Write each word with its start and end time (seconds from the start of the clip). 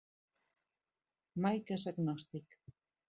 Mike 1.45 1.77
és 1.79 1.85
agnòstic. 1.93 2.61